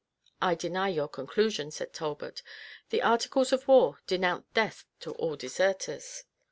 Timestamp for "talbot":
1.93-2.41